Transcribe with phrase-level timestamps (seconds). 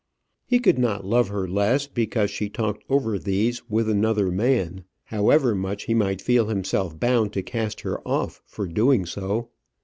[0.47, 5.53] He could not love her less because she talked over these with another man, however
[5.53, 9.49] much he might feel himself bound to cast her off for doing so.